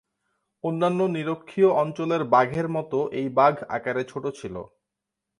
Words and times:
অন্যান্য 0.63 0.99
নিরক্ষীয় 1.07 1.69
অঞ্চলের 1.81 2.21
বাঘের 2.25 2.67
মত 2.69 2.91
এই 3.11 3.27
বাঘ 3.29 3.55
আকারে 3.69 4.03
ছোট 4.03 4.23
ছিল। 4.39 4.55